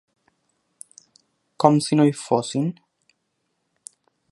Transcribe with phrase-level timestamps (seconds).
[1.65, 2.67] Com si no hi fossin.